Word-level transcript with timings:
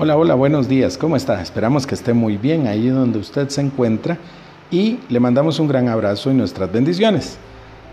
Hola, 0.00 0.16
hola, 0.16 0.36
buenos 0.36 0.68
días. 0.68 0.96
¿Cómo 0.96 1.16
está? 1.16 1.42
Esperamos 1.42 1.84
que 1.84 1.96
esté 1.96 2.12
muy 2.12 2.36
bien 2.36 2.68
ahí 2.68 2.86
donde 2.86 3.18
usted 3.18 3.48
se 3.48 3.62
encuentra 3.62 4.16
y 4.70 5.00
le 5.08 5.18
mandamos 5.18 5.58
un 5.58 5.66
gran 5.66 5.88
abrazo 5.88 6.30
y 6.30 6.34
nuestras 6.34 6.70
bendiciones. 6.70 7.36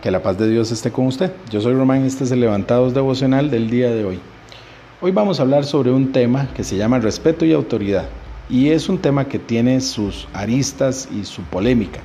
Que 0.04 0.12
la 0.12 0.22
paz 0.22 0.38
de 0.38 0.48
Dios 0.48 0.72
esté 0.72 0.92
con 0.92 1.08
usted. 1.08 1.32
Yo 1.50 1.62
soy 1.62 1.74
Román, 1.74 2.06
este 2.06 2.24
es 2.24 2.30
el 2.30 2.42
Levantados 2.42 2.94
Devocional 2.94 3.50
del 3.50 3.72
día 3.72 3.90
de 3.90 4.06
hoy. 4.06 4.20
Hoy 5.02 5.14
vamos 5.14 5.40
a 5.40 5.42
hablar 5.42 5.66
sobre 5.66 5.90
un 5.90 6.12
tema 6.12 6.48
que 6.54 6.64
se 6.64 6.78
llama 6.78 7.00
respeto 7.00 7.44
y 7.44 7.54
autoridad. 7.54 8.06
Y 8.52 8.70
es 8.70 8.88
un 8.88 9.00
tema 9.00 9.26
que 9.26 9.40
tiene 9.40 9.82
sus 9.82 10.28
aristas 10.32 11.10
y 11.12 11.26
su 11.26 11.42
polémica, 11.42 12.02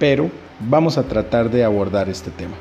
pero 0.00 0.28
vamos 0.68 0.98
a 0.98 1.04
tratar 1.04 1.52
de 1.52 1.62
abordar 1.62 2.08
este 2.08 2.32
tema. 2.32 2.56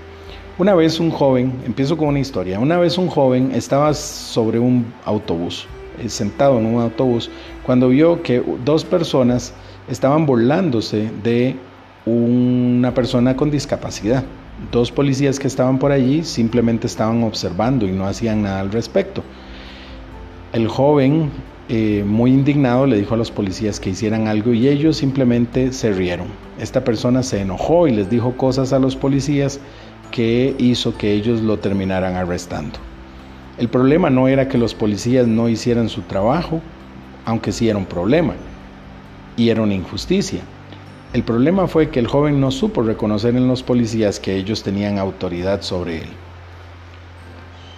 Una 0.59 0.75
vez 0.75 0.99
un 0.99 1.09
joven, 1.09 1.51
empiezo 1.65 1.97
con 1.97 2.09
una 2.09 2.19
historia, 2.19 2.59
una 2.59 2.77
vez 2.77 2.99
un 2.99 3.07
joven 3.07 3.53
estaba 3.55 3.91
sobre 3.95 4.59
un 4.59 4.93
autobús 5.03 5.67
sentado 6.07 6.59
en 6.59 6.65
un 6.65 6.81
autobús 6.81 7.29
cuando 7.65 7.89
vio 7.89 8.21
que 8.21 8.43
dos 8.63 8.83
personas 8.85 9.53
estaban 9.89 10.25
burlándose 10.25 11.09
de 11.23 11.55
una 12.05 12.93
persona 12.93 13.35
con 13.35 13.51
discapacidad. 13.51 14.23
Dos 14.71 14.91
policías 14.91 15.39
que 15.39 15.47
estaban 15.47 15.79
por 15.79 15.91
allí 15.91 16.23
simplemente 16.23 16.87
estaban 16.87 17.23
observando 17.23 17.85
y 17.85 17.91
no 17.91 18.05
hacían 18.05 18.43
nada 18.43 18.61
al 18.61 18.71
respecto. 18.71 19.23
El 20.53 20.67
joven, 20.67 21.29
eh, 21.67 22.03
muy 22.05 22.31
indignado, 22.31 22.85
le 22.85 22.97
dijo 22.97 23.15
a 23.15 23.17
los 23.17 23.31
policías 23.31 23.79
que 23.79 23.89
hicieran 23.89 24.27
algo 24.27 24.53
y 24.53 24.67
ellos 24.67 24.97
simplemente 24.97 25.73
se 25.73 25.91
rieron. 25.91 26.27
Esta 26.59 26.83
persona 26.83 27.23
se 27.23 27.41
enojó 27.41 27.87
y 27.87 27.91
les 27.91 28.09
dijo 28.09 28.37
cosas 28.37 28.71
a 28.71 28.79
los 28.79 28.95
policías 28.95 29.59
que 30.11 30.55
hizo 30.57 30.97
que 30.97 31.11
ellos 31.11 31.41
lo 31.41 31.59
terminaran 31.59 32.15
arrestando. 32.15 32.79
El 33.57 33.69
problema 33.69 34.09
no 34.09 34.27
era 34.27 34.47
que 34.47 34.57
los 34.57 34.73
policías 34.73 35.27
no 35.27 35.47
hicieran 35.47 35.89
su 35.89 36.01
trabajo, 36.01 36.61
aunque 37.25 37.51
sí 37.51 37.69
era 37.69 37.77
un 37.77 37.85
problema, 37.85 38.33
y 39.37 39.49
era 39.49 39.61
una 39.61 39.73
injusticia. 39.73 40.41
El 41.13 41.23
problema 41.23 41.67
fue 41.67 41.89
que 41.89 41.99
el 41.99 42.07
joven 42.07 42.41
no 42.41 42.51
supo 42.51 42.81
reconocer 42.81 43.35
en 43.35 43.47
los 43.47 43.63
policías 43.63 44.19
que 44.19 44.35
ellos 44.35 44.63
tenían 44.63 44.97
autoridad 44.97 45.61
sobre 45.61 45.99
él. 45.99 46.09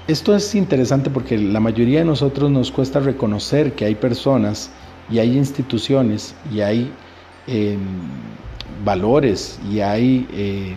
Esto 0.07 0.35
es 0.35 0.55
interesante 0.55 1.09
porque 1.09 1.37
la 1.37 1.59
mayoría 1.59 1.99
de 1.99 2.05
nosotros 2.05 2.49
nos 2.49 2.71
cuesta 2.71 2.99
reconocer 2.99 3.73
que 3.73 3.85
hay 3.85 3.95
personas 3.95 4.71
y 5.11 5.19
hay 5.19 5.37
instituciones 5.37 6.33
y 6.51 6.61
hay 6.61 6.91
em, 7.45 7.79
valores 8.83 9.59
y 9.69 9.81
hay, 9.81 10.27
eh, 10.31 10.75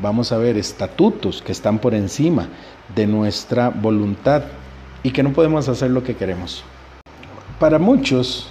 vamos 0.00 0.32
a 0.32 0.38
ver, 0.38 0.56
estatutos 0.56 1.42
que 1.42 1.52
están 1.52 1.78
por 1.78 1.94
encima 1.94 2.48
de 2.94 3.06
nuestra 3.06 3.70
voluntad 3.70 4.44
y 5.02 5.10
que 5.10 5.22
no 5.22 5.32
podemos 5.32 5.68
hacer 5.68 5.90
lo 5.90 6.02
que 6.02 6.16
queremos. 6.16 6.64
Para 7.58 7.78
muchos, 7.78 8.48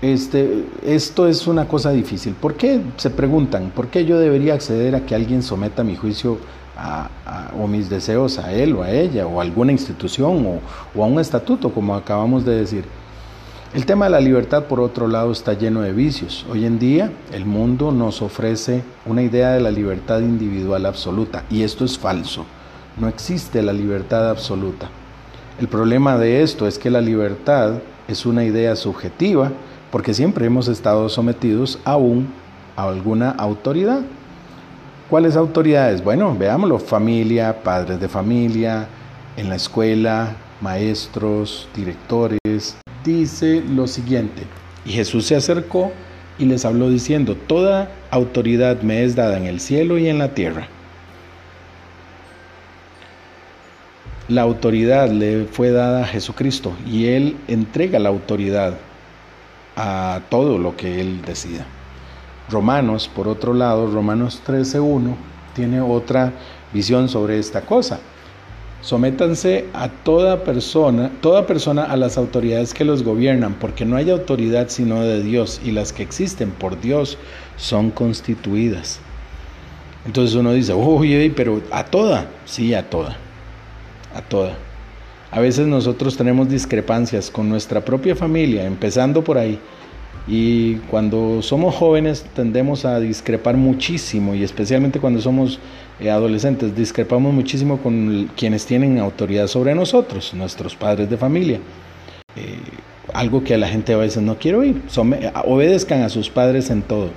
este, 0.00 0.64
esto 0.84 1.28
es 1.28 1.46
una 1.46 1.68
cosa 1.68 1.90
difícil. 1.90 2.34
¿Por 2.34 2.54
qué 2.54 2.80
se 2.96 3.10
preguntan? 3.10 3.70
¿Por 3.74 3.88
qué 3.88 4.04
yo 4.04 4.18
debería 4.18 4.54
acceder 4.54 4.94
a 4.94 5.06
que 5.06 5.14
alguien 5.14 5.42
someta 5.42 5.84
mi 5.84 5.96
juicio 5.96 6.38
o 7.60 7.66
mis 7.68 7.88
deseos 7.88 8.38
a 8.38 8.52
él 8.52 8.74
o 8.74 8.82
a 8.82 8.90
ella 8.90 9.26
o 9.26 9.38
a 9.38 9.42
alguna 9.42 9.72
institución 9.72 10.44
o, 10.46 10.98
o 10.98 11.04
a 11.04 11.06
un 11.06 11.20
estatuto, 11.20 11.72
como 11.72 11.94
acabamos 11.94 12.44
de 12.44 12.56
decir? 12.56 12.84
El 13.74 13.86
tema 13.86 14.04
de 14.04 14.10
la 14.10 14.20
libertad, 14.20 14.64
por 14.64 14.80
otro 14.80 15.08
lado, 15.08 15.32
está 15.32 15.54
lleno 15.54 15.80
de 15.80 15.94
vicios. 15.94 16.44
Hoy 16.50 16.66
en 16.66 16.78
día 16.78 17.10
el 17.32 17.46
mundo 17.46 17.90
nos 17.90 18.20
ofrece 18.20 18.84
una 19.06 19.22
idea 19.22 19.52
de 19.52 19.60
la 19.60 19.70
libertad 19.70 20.20
individual 20.20 20.84
absoluta 20.84 21.44
y 21.48 21.62
esto 21.62 21.86
es 21.86 21.98
falso. 21.98 22.44
No 22.98 23.08
existe 23.08 23.62
la 23.62 23.72
libertad 23.72 24.28
absoluta. 24.28 24.90
El 25.58 25.68
problema 25.68 26.18
de 26.18 26.42
esto 26.42 26.66
es 26.66 26.78
que 26.78 26.90
la 26.90 27.00
libertad 27.00 27.78
es 28.08 28.26
una 28.26 28.44
idea 28.44 28.76
subjetiva 28.76 29.50
porque 29.90 30.12
siempre 30.12 30.44
hemos 30.44 30.68
estado 30.68 31.08
sometidos 31.08 31.78
aún 31.86 32.28
a 32.76 32.86
alguna 32.86 33.30
autoridad. 33.30 34.02
¿Cuáles 35.08 35.34
autoridades? 35.34 36.04
Bueno, 36.04 36.36
veámoslo, 36.38 36.78
familia, 36.78 37.62
padres 37.62 37.98
de 37.98 38.08
familia, 38.08 38.86
en 39.38 39.48
la 39.48 39.56
escuela, 39.56 40.36
maestros, 40.60 41.70
directores. 41.74 42.76
Dice 43.04 43.62
lo 43.68 43.86
siguiente, 43.86 44.42
y 44.84 44.92
Jesús 44.92 45.26
se 45.26 45.34
acercó 45.36 45.92
y 46.38 46.44
les 46.44 46.64
habló 46.64 46.88
diciendo, 46.88 47.36
Toda 47.36 47.90
autoridad 48.10 48.82
me 48.82 49.04
es 49.04 49.16
dada 49.16 49.36
en 49.36 49.46
el 49.46 49.60
cielo 49.60 49.98
y 49.98 50.08
en 50.08 50.18
la 50.18 50.34
tierra. 50.34 50.68
La 54.28 54.42
autoridad 54.42 55.10
le 55.10 55.44
fue 55.44 55.72
dada 55.72 56.04
a 56.04 56.06
Jesucristo 56.06 56.72
y 56.86 57.06
Él 57.06 57.36
entrega 57.48 57.98
la 57.98 58.08
autoridad 58.08 58.78
a 59.76 60.20
todo 60.30 60.58
lo 60.58 60.76
que 60.76 61.00
Él 61.00 61.22
decida. 61.22 61.66
Romanos, 62.48 63.10
por 63.12 63.28
otro 63.28 63.52
lado, 63.52 63.90
Romanos 63.90 64.40
13.1 64.46 65.16
tiene 65.54 65.80
otra 65.80 66.32
visión 66.72 67.08
sobre 67.08 67.38
esta 67.38 67.62
cosa. 67.62 68.00
Sométanse 68.82 69.64
a 69.72 69.88
toda 69.88 70.44
persona, 70.44 71.10
toda 71.20 71.46
persona 71.46 71.84
a 71.84 71.96
las 71.96 72.18
autoridades 72.18 72.74
que 72.74 72.84
los 72.84 73.02
gobiernan, 73.02 73.54
porque 73.54 73.84
no 73.84 73.96
hay 73.96 74.10
autoridad 74.10 74.68
sino 74.68 75.02
de 75.02 75.22
Dios, 75.22 75.60
y 75.64 75.70
las 75.70 75.92
que 75.92 76.02
existen 76.02 76.50
por 76.50 76.80
Dios 76.80 77.16
son 77.56 77.90
constituidas. 77.90 79.00
Entonces 80.04 80.36
uno 80.36 80.52
dice, 80.52 80.72
oye, 80.72 81.32
pero 81.34 81.62
a 81.70 81.84
toda, 81.84 82.26
sí, 82.44 82.74
a 82.74 82.90
toda 82.90 83.16
a 84.14 84.22
toda. 84.22 84.56
A 85.30 85.40
veces 85.40 85.66
nosotros 85.66 86.16
tenemos 86.16 86.48
discrepancias 86.48 87.30
con 87.30 87.48
nuestra 87.48 87.84
propia 87.84 88.14
familia, 88.14 88.64
empezando 88.64 89.24
por 89.24 89.38
ahí. 89.38 89.58
Y 90.26 90.76
cuando 90.88 91.42
somos 91.42 91.74
jóvenes 91.74 92.24
tendemos 92.34 92.84
a 92.84 93.00
discrepar 93.00 93.56
muchísimo 93.56 94.34
y 94.34 94.44
especialmente 94.44 95.00
cuando 95.00 95.20
somos 95.20 95.58
eh, 95.98 96.10
adolescentes 96.10 96.76
discrepamos 96.76 97.34
muchísimo 97.34 97.78
con 97.78 98.30
quienes 98.36 98.64
tienen 98.64 98.98
autoridad 98.98 99.48
sobre 99.48 99.74
nosotros, 99.74 100.32
nuestros 100.34 100.76
padres 100.76 101.10
de 101.10 101.16
familia. 101.16 101.58
Eh, 102.36 102.58
algo 103.12 103.42
que 103.42 103.54
a 103.54 103.58
la 103.58 103.68
gente 103.68 103.92
a 103.92 103.96
veces 103.96 104.22
no 104.22 104.38
quiere 104.38 104.58
oír. 104.58 104.82
obedezcan 105.44 106.02
a 106.02 106.08
sus 106.08 106.30
padres 106.30 106.70
en 106.70 106.82
todo. 106.82 107.10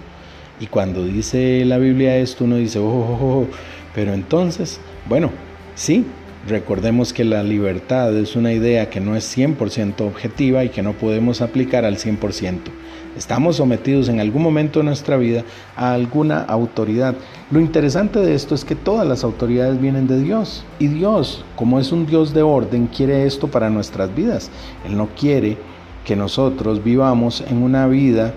Y 0.60 0.68
cuando 0.68 1.04
dice 1.06 1.64
la 1.66 1.78
Biblia 1.78 2.18
esto, 2.18 2.46
uno 2.46 2.56
dice, 2.58 2.80
oh, 2.80 2.86
oh, 2.86 3.20
oh, 3.22 3.40
oh". 3.42 3.48
pero 3.94 4.14
entonces, 4.14 4.80
bueno, 5.08 5.30
sí, 5.76 6.06
Recordemos 6.48 7.12
que 7.12 7.24
la 7.24 7.42
libertad 7.42 8.16
es 8.16 8.36
una 8.36 8.54
idea 8.54 8.92
que 8.92 9.00
no 9.00 9.16
es 9.16 9.36
100% 9.36 10.02
objetiva 10.02 10.64
y 10.64 10.70
que 10.70 10.84
no 10.84 10.94
podemos 10.94 11.42
aplicar 11.42 11.86
al 11.86 11.98
100%. 11.98 12.60
Estamos 13.18 13.56
sometidos 13.56 14.10
en 14.10 14.20
algún 14.20 14.44
momento 14.44 14.80
de 14.80 14.86
nuestra 14.86 15.18
vida 15.18 15.44
a 15.76 15.94
alguna 15.94 16.42
autoridad. 16.44 17.16
Lo 17.50 17.60
interesante 17.60 18.20
de 18.20 18.36
esto 18.36 18.54
es 18.54 18.64
que 18.64 18.76
todas 18.76 19.08
las 19.08 19.24
autoridades 19.24 19.82
vienen 19.82 20.06
de 20.06 20.22
Dios. 20.22 20.64
Y 20.78 20.88
Dios, 20.88 21.44
como 21.56 21.80
es 21.80 21.92
un 21.92 22.06
Dios 22.06 22.32
de 22.32 22.44
orden, 22.44 22.88
quiere 22.88 23.26
esto 23.26 23.48
para 23.48 23.72
nuestras 23.72 24.14
vidas. 24.14 24.52
Él 24.86 24.96
no 24.98 25.10
quiere 25.20 25.58
que 26.06 26.16
nosotros 26.16 26.84
vivamos 26.84 27.42
en 27.42 27.64
una 27.64 27.88
vida 27.88 28.36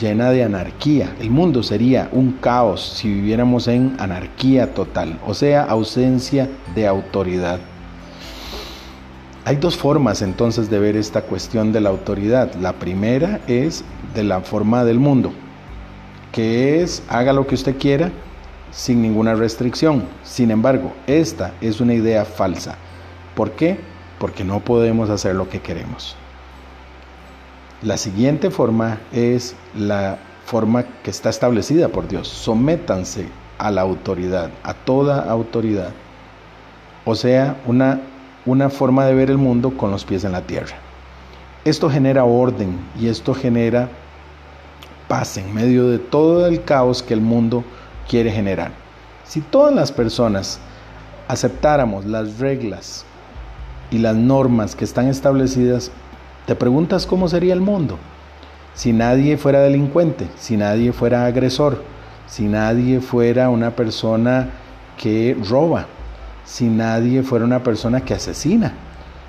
llena 0.00 0.30
de 0.30 0.44
anarquía. 0.44 1.14
El 1.20 1.30
mundo 1.30 1.62
sería 1.62 2.08
un 2.12 2.32
caos 2.32 2.80
si 2.80 3.12
viviéramos 3.12 3.68
en 3.68 3.96
anarquía 3.98 4.74
total, 4.74 5.18
o 5.26 5.34
sea, 5.34 5.64
ausencia 5.64 6.48
de 6.74 6.86
autoridad. 6.86 7.60
Hay 9.44 9.56
dos 9.56 9.76
formas 9.76 10.22
entonces 10.22 10.70
de 10.70 10.78
ver 10.78 10.96
esta 10.96 11.22
cuestión 11.22 11.72
de 11.72 11.80
la 11.80 11.90
autoridad. 11.90 12.54
La 12.54 12.74
primera 12.74 13.40
es 13.46 13.84
de 14.14 14.24
la 14.24 14.40
forma 14.40 14.84
del 14.84 14.98
mundo, 14.98 15.32
que 16.32 16.82
es 16.82 17.02
haga 17.08 17.32
lo 17.32 17.46
que 17.46 17.54
usted 17.54 17.76
quiera 17.78 18.10
sin 18.70 19.02
ninguna 19.02 19.34
restricción. 19.34 20.04
Sin 20.22 20.50
embargo, 20.50 20.92
esta 21.06 21.52
es 21.60 21.80
una 21.80 21.94
idea 21.94 22.24
falsa. 22.24 22.76
¿Por 23.34 23.52
qué? 23.52 23.78
Porque 24.18 24.44
no 24.44 24.60
podemos 24.60 25.10
hacer 25.10 25.34
lo 25.34 25.48
que 25.48 25.60
queremos. 25.60 26.16
La 27.82 27.96
siguiente 27.96 28.50
forma 28.50 28.98
es 29.10 29.56
la 29.74 30.18
forma 30.44 30.84
que 31.02 31.10
está 31.10 31.30
establecida 31.30 31.88
por 31.88 32.08
Dios. 32.08 32.28
Sométanse 32.28 33.26
a 33.56 33.70
la 33.70 33.80
autoridad, 33.80 34.50
a 34.64 34.74
toda 34.74 35.30
autoridad. 35.30 35.90
O 37.06 37.14
sea, 37.14 37.56
una, 37.66 38.00
una 38.44 38.68
forma 38.68 39.06
de 39.06 39.14
ver 39.14 39.30
el 39.30 39.38
mundo 39.38 39.78
con 39.78 39.90
los 39.90 40.04
pies 40.04 40.24
en 40.24 40.32
la 40.32 40.42
tierra. 40.42 40.76
Esto 41.64 41.88
genera 41.88 42.24
orden 42.24 42.78
y 43.00 43.08
esto 43.08 43.32
genera 43.32 43.88
paz 45.08 45.38
en 45.38 45.54
medio 45.54 45.88
de 45.88 45.98
todo 45.98 46.46
el 46.46 46.62
caos 46.62 47.02
que 47.02 47.14
el 47.14 47.22
mundo 47.22 47.64
quiere 48.06 48.30
generar. 48.30 48.72
Si 49.24 49.40
todas 49.40 49.74
las 49.74 49.90
personas 49.90 50.60
aceptáramos 51.28 52.04
las 52.04 52.38
reglas 52.38 53.06
y 53.90 53.98
las 53.98 54.16
normas 54.16 54.76
que 54.76 54.84
están 54.84 55.08
establecidas 55.08 55.90
¿Te 56.46 56.54
preguntas 56.54 57.06
cómo 57.06 57.28
sería 57.28 57.52
el 57.52 57.60
mundo? 57.60 57.98
Si 58.74 58.92
nadie 58.92 59.36
fuera 59.36 59.60
delincuente, 59.60 60.28
si 60.36 60.56
nadie 60.56 60.92
fuera 60.92 61.26
agresor, 61.26 61.82
si 62.26 62.44
nadie 62.44 63.00
fuera 63.00 63.50
una 63.50 63.70
persona 63.76 64.48
que 64.96 65.36
roba, 65.48 65.86
si 66.44 66.66
nadie 66.68 67.22
fuera 67.22 67.44
una 67.44 67.62
persona 67.62 68.00
que 68.00 68.14
asesina, 68.14 68.72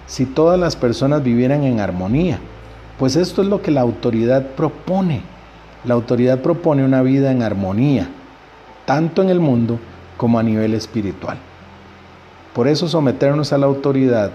si 0.08 0.26
todas 0.26 0.60
las 0.60 0.76
personas 0.76 1.24
vivieran 1.24 1.64
en 1.64 1.80
armonía, 1.80 2.40
Pues 2.98 3.16
esto 3.16 3.42
es 3.42 3.48
lo 3.48 3.64
que 3.64 3.72
la 3.72 3.82
autoridad 3.82 4.46
propone. 4.56 5.24
La 5.86 5.96
autoridad 5.96 6.42
propone 6.42 6.86
una 6.86 7.02
vida 7.02 7.32
en 7.32 7.42
armonía, 7.42 8.08
tanto 8.86 9.24
en 9.24 9.30
el 9.30 9.40
mundo 9.40 9.80
como 10.18 10.38
a 10.38 10.44
nivel 10.44 10.76
espiritual. 10.76 11.40
Por 12.54 12.68
eso 12.68 12.88
someternos 12.88 13.54
a 13.54 13.58
la 13.58 13.66
autoridad 13.66 14.30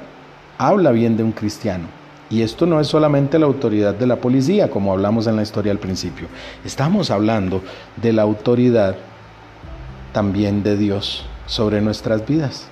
habla 0.59 0.91
bien 0.91 1.17
de 1.17 1.23
un 1.23 1.31
cristiano. 1.31 1.87
Y 2.29 2.43
esto 2.43 2.67
no 2.67 2.81
es 2.81 2.89
solamente 2.89 3.39
la 3.39 3.47
autoridad 3.47 3.95
de 3.95 4.07
la 4.07 4.17
policía, 4.17 4.69
como 4.69 4.93
hablamos 4.93 5.27
en 5.27 5.37
la 5.37 5.43
historia 5.43 5.73
al 5.73 5.79
principio. 5.79 6.27
Estamos 6.65 7.11
hablando 7.11 7.63
de 7.97 8.13
la 8.13 8.23
autoridad 8.23 8.97
también 10.13 10.63
de 10.63 10.77
Dios 10.77 11.25
sobre 11.47 11.81
nuestras 11.81 12.27
vidas. 12.27 12.67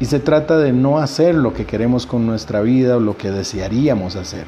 Y 0.00 0.06
se 0.06 0.20
trata 0.20 0.58
de 0.58 0.72
no 0.72 0.98
hacer 0.98 1.34
lo 1.34 1.52
que 1.52 1.66
queremos 1.66 2.06
con 2.06 2.26
nuestra 2.26 2.60
vida 2.62 2.96
o 2.96 3.00
lo 3.00 3.16
que 3.16 3.30
desearíamos 3.30 4.16
hacer. 4.16 4.44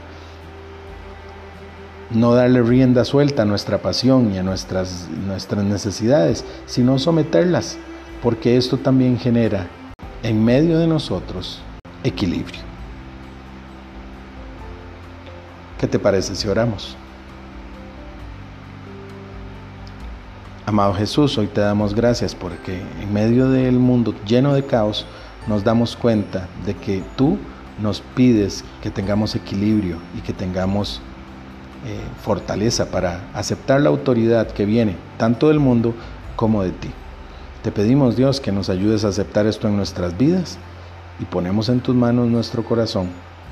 No 2.11 2.35
darle 2.35 2.63
rienda 2.63 3.05
suelta 3.05 3.43
a 3.43 3.47
nuestra 3.47 3.79
pasión 3.79 4.33
y 4.33 4.39
a 4.39 4.43
nuestras, 4.43 5.09
nuestras 5.27 5.65
necesidades, 5.65 6.45
sino 6.65 6.99
someterlas, 6.99 7.79
porque 8.23 8.57
esto 8.57 8.79
también 8.79 9.19
genera 9.19 9.67
en 10.23 10.43
medio 10.43 10.79
de 10.79 10.87
nosotros 10.87 11.61
equilibrio. 12.03 12.68
¿Qué 15.79 15.87
te 15.87 16.01
parece 16.01 16.35
si 16.35 16.49
oramos? 16.49 16.97
Amado 20.67 20.93
Jesús, 20.95 21.39
hoy 21.39 21.47
te 21.47 21.61
damos 21.61 21.95
gracias 21.95 22.35
porque 22.35 22.83
en 23.01 23.13
medio 23.13 23.49
del 23.49 23.79
mundo 23.79 24.13
lleno 24.27 24.55
de 24.55 24.67
caos 24.67 25.07
nos 25.47 25.63
damos 25.63 25.97
cuenta 25.97 26.49
de 26.67 26.75
que 26.75 27.05
tú 27.15 27.39
nos 27.81 28.01
pides 28.01 28.65
que 28.83 28.91
tengamos 28.91 29.37
equilibrio 29.37 29.99
y 30.17 30.21
que 30.21 30.33
tengamos 30.33 31.01
eh, 31.87 32.01
fortaleza 32.23 32.91
para 32.91 33.31
aceptar 33.33 33.81
la 33.81 33.89
autoridad 33.89 34.49
que 34.49 34.67
viene 34.67 34.97
tanto 35.17 35.47
del 35.47 35.61
mundo 35.61 35.95
como 36.35 36.65
de 36.65 36.73
ti. 36.73 36.91
Te 37.63 37.71
pedimos 37.71 38.17
Dios 38.17 38.41
que 38.41 38.51
nos 38.51 38.69
ayudes 38.69 39.05
a 39.05 39.09
aceptar 39.09 39.47
esto 39.47 39.69
en 39.69 39.77
nuestras 39.77 40.19
vidas 40.19 40.59
y 41.21 41.25
ponemos 41.25 41.69
en 41.69 41.79
tus 41.79 41.95
manos 41.95 42.27
nuestro 42.27 42.65
corazón 42.65 43.11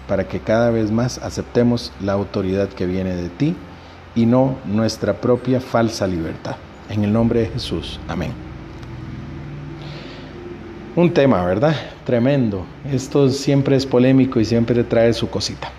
para 0.08 0.28
que 0.28 0.40
cada 0.40 0.70
vez 0.70 0.90
más 0.90 1.18
aceptemos 1.18 1.92
la 2.00 2.12
autoridad 2.12 2.68
que 2.68 2.86
viene 2.86 3.14
de 3.16 3.28
ti 3.28 3.56
y 4.14 4.26
no 4.26 4.56
nuestra 4.64 5.14
propia 5.14 5.60
falsa 5.60 6.06
libertad. 6.06 6.56
En 6.88 7.04
el 7.04 7.12
nombre 7.12 7.40
de 7.40 7.46
Jesús. 7.46 8.00
Amén. 8.08 8.32
Un 10.94 11.12
tema, 11.12 11.44
¿verdad? 11.44 11.76
Tremendo. 12.04 12.64
Esto 12.90 13.28
siempre 13.28 13.76
es 13.76 13.84
polémico 13.84 14.40
y 14.40 14.44
siempre 14.44 14.82
trae 14.84 15.12
su 15.12 15.28
cosita. 15.28 15.70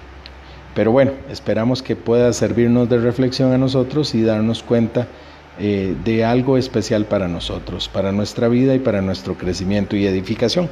Pero 0.75 0.91
bueno, 0.91 1.13
esperamos 1.31 1.81
que 1.81 1.95
pueda 1.95 2.31
servirnos 2.33 2.88
de 2.88 3.00
reflexión 3.00 3.51
a 3.51 3.57
nosotros 3.57 4.13
y 4.13 4.21
darnos 4.21 4.62
cuenta 4.62 5.07
eh, 5.59 5.95
de 6.06 6.23
algo 6.23 6.56
especial 6.56 7.06
para 7.06 7.27
nosotros, 7.27 7.89
para 7.89 8.12
nuestra 8.12 8.47
vida 8.47 8.75
y 8.75 8.80
para 8.80 9.01
nuestro 9.01 9.33
crecimiento 9.35 9.95
y 9.95 10.06
edificación. 10.06 10.69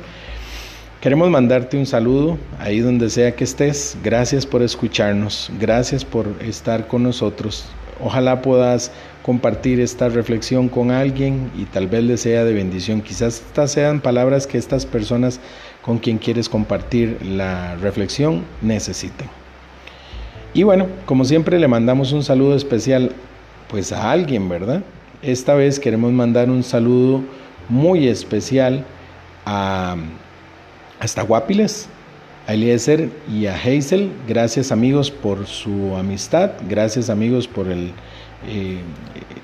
Queremos 1.01 1.29
mandarte 1.29 1.77
un 1.77 1.85
saludo 1.85 2.37
ahí 2.57 2.79
donde 2.79 3.09
sea 3.09 3.35
que 3.35 3.43
estés. 3.43 3.95
Gracias 4.03 4.45
por 4.45 4.63
escucharnos, 4.63 5.51
gracias 5.59 6.03
por 6.03 6.27
estar 6.41 6.87
con 6.87 7.03
nosotros. 7.03 7.65
Ojalá 8.03 8.41
puedas 8.41 8.91
compartir 9.21 9.79
esta 9.79 10.09
reflexión 10.09 10.67
con 10.67 10.91
alguien 10.91 11.51
y 11.55 11.65
tal 11.65 11.87
vez 11.87 12.03
le 12.03 12.17
sea 12.17 12.43
de 12.43 12.53
bendición. 12.53 13.01
Quizás 13.01 13.43
estas 13.47 13.71
sean 13.71 13.99
palabras 14.01 14.47
que 14.47 14.57
estas 14.57 14.85
personas 14.85 15.39
con 15.83 15.99
quien 15.99 16.17
quieres 16.17 16.49
compartir 16.49 17.19
la 17.23 17.75
reflexión 17.75 18.43
necesiten. 18.61 19.27
Y 20.55 20.63
bueno, 20.63 20.87
como 21.05 21.25
siempre 21.25 21.59
le 21.59 21.67
mandamos 21.67 22.13
un 22.13 22.23
saludo 22.23 22.55
especial 22.55 23.11
pues 23.67 23.91
a 23.91 24.11
alguien, 24.11 24.49
¿verdad? 24.49 24.81
Esta 25.21 25.53
vez 25.53 25.79
queremos 25.79 26.11
mandar 26.11 26.49
un 26.49 26.63
saludo 26.63 27.21
muy 27.69 28.07
especial 28.07 28.85
a 29.45 29.97
hasta 31.05 31.21
Guapiles, 31.21 31.87
a 32.47 32.53
Eliezer 32.53 33.09
y 33.31 33.45
a 33.45 33.55
Hazel. 33.55 34.11
Gracias 34.27 34.71
amigos 34.71 35.09
por 35.11 35.45
su 35.45 35.95
amistad, 35.95 36.51
gracias 36.67 37.09
amigos 37.09 37.47
por 37.47 37.67
eh, 37.69 38.79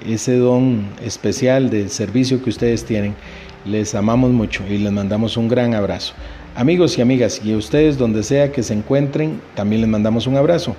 ese 0.06 0.38
don 0.38 0.88
especial 1.06 1.70
de 1.70 1.88
servicio 1.88 2.44
que 2.44 2.50
ustedes 2.50 2.84
tienen. 2.84 3.16
Les 3.64 3.94
amamos 3.94 4.32
mucho 4.32 4.64
y 4.68 4.80
les 4.80 4.92
mandamos 4.92 5.38
un 5.38 5.48
gran 5.48 5.76
abrazo. 5.76 6.14
Amigos 6.56 6.98
y 6.98 7.02
amigas, 7.02 7.42
y 7.46 7.54
a 7.54 7.58
ustedes 7.58 7.98
donde 7.98 8.24
sea 8.24 8.52
que 8.52 8.64
se 8.64 8.74
encuentren, 8.74 9.40
también 9.56 9.82
les 9.82 9.90
mandamos 9.90 10.28
un 10.28 10.36
abrazo. 10.36 10.76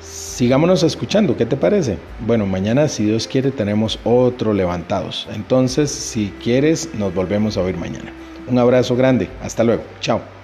Sigámonos 0.00 0.82
escuchando, 0.84 1.36
¿qué 1.36 1.44
te 1.44 1.56
parece? 1.56 1.98
Bueno, 2.26 2.46
mañana, 2.46 2.88
si 2.88 3.04
Dios 3.04 3.26
quiere, 3.26 3.50
tenemos 3.50 3.98
otro 4.04 4.54
levantados. 4.54 5.28
Entonces, 5.34 5.90
si 5.90 6.32
quieres, 6.42 6.88
nos 6.94 7.12
volvemos 7.12 7.58
a 7.58 7.62
oír 7.62 7.76
mañana. 7.76 8.12
Un 8.50 8.58
abrazo 8.58 8.96
grande. 8.96 9.30
Hasta 9.40 9.62
luego. 9.62 9.84
Chao. 10.00 10.39